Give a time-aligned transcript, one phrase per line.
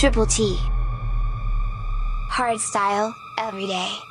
[0.00, 0.58] Triple T.
[2.30, 4.09] Hardstyle, every day.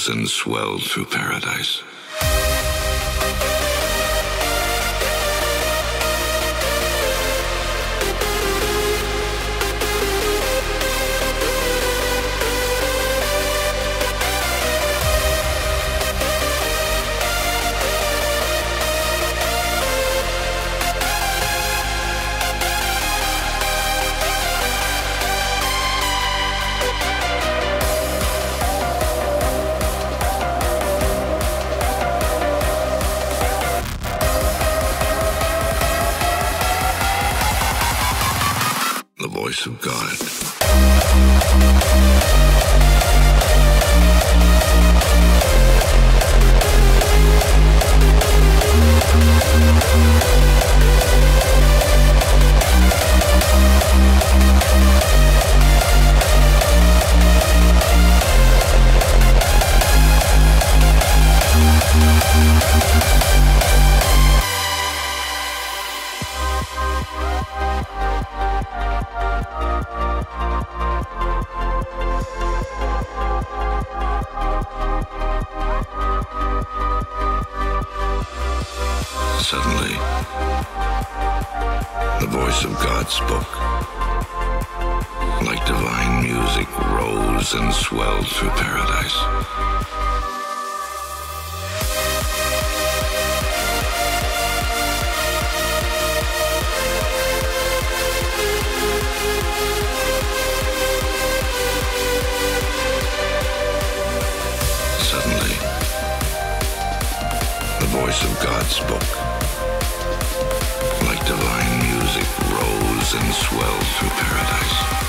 [0.00, 1.82] crimson swelled through paradise.
[83.18, 83.60] book.
[85.42, 89.16] Like divine music rose and swelled through paradise.
[105.10, 105.56] Suddenly,
[107.80, 109.39] the voice of God spoke.
[113.12, 115.00] and swells through paradise.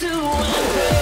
[0.00, 0.99] to answer.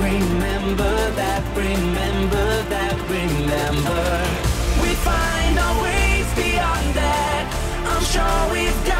[0.00, 4.02] Remember that, remember that, remember.
[4.80, 7.44] We find our ways beyond that.
[7.84, 8.99] I'm sure we've got.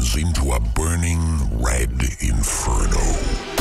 [0.00, 3.59] turns into a burning red inferno.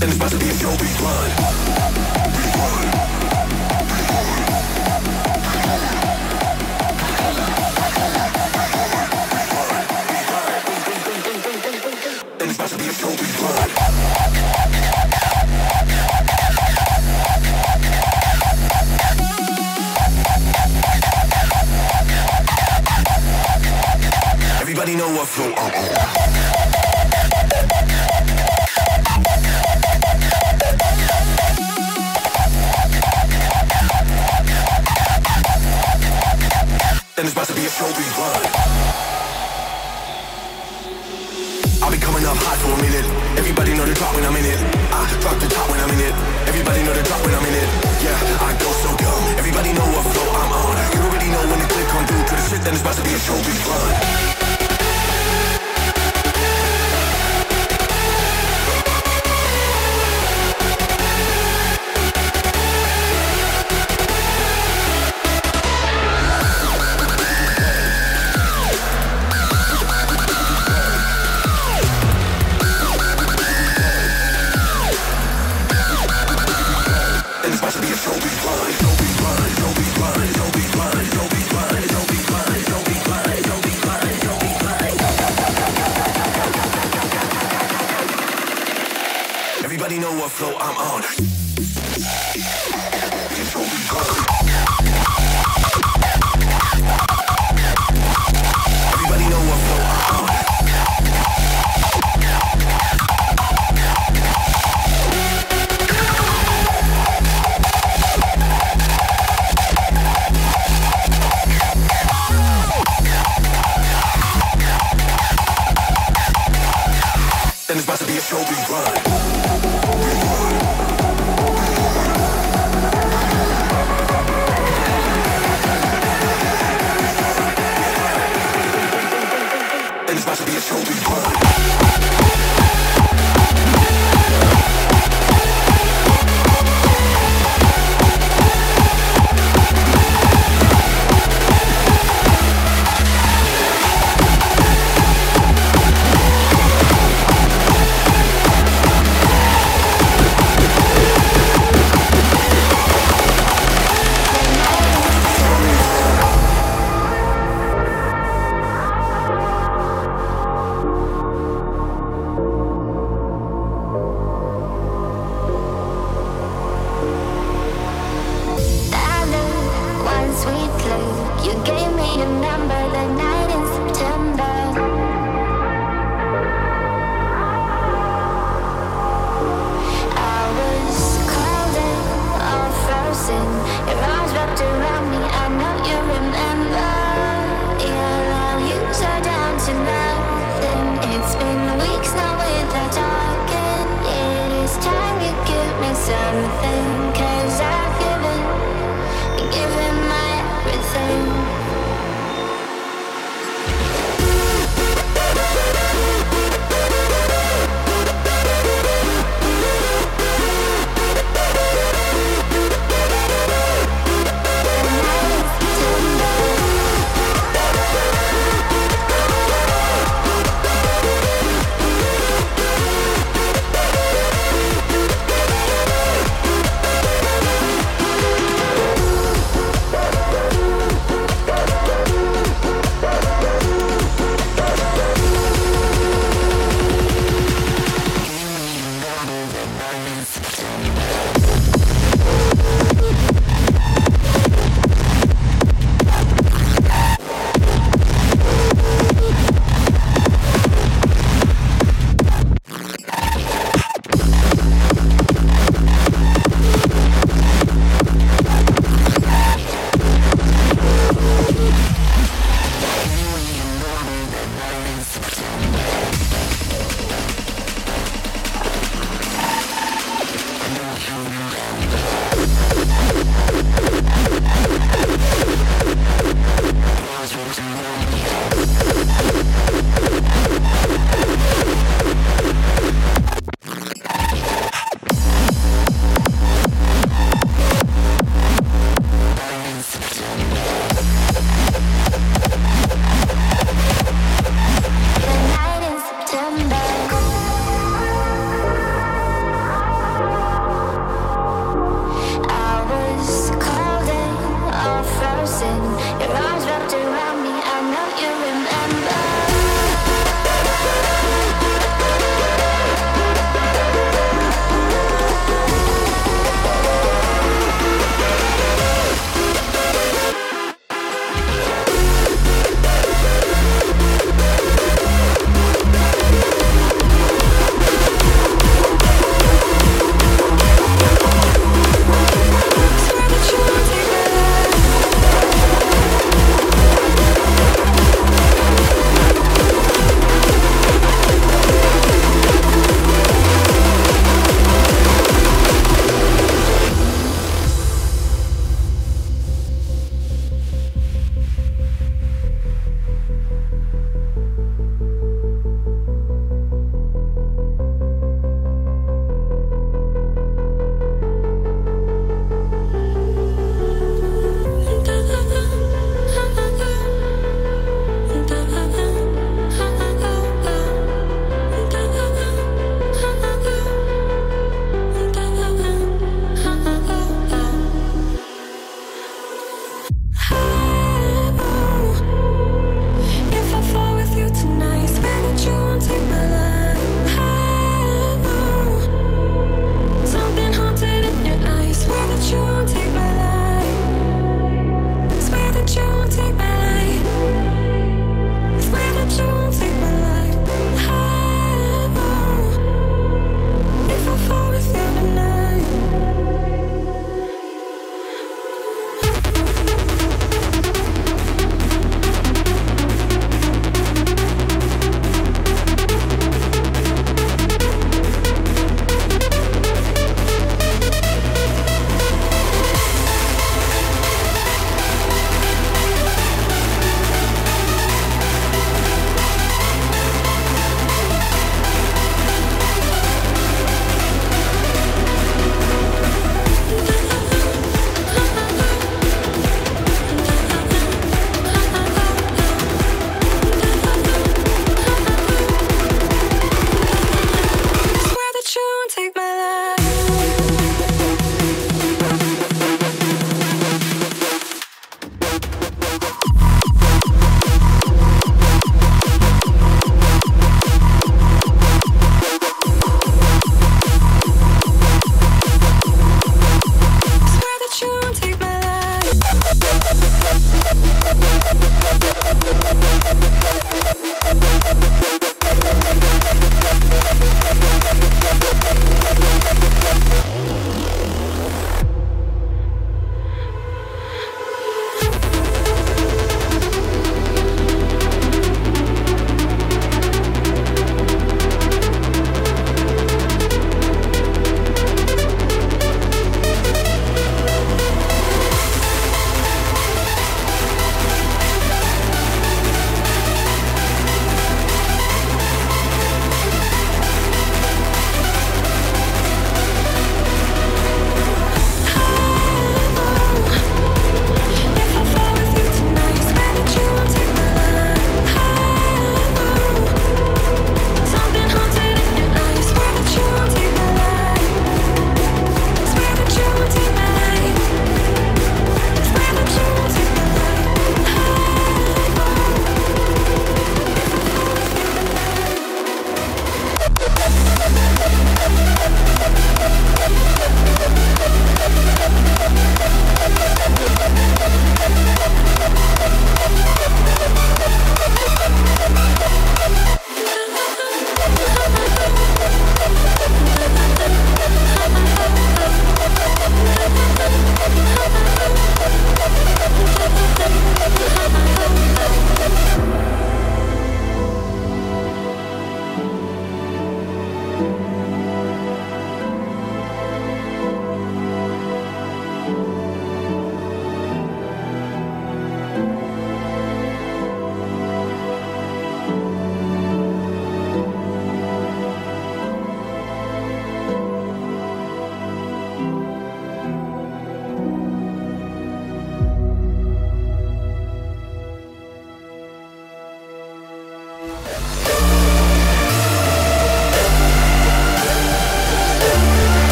[0.00, 1.67] And it's about to be a showbiz run.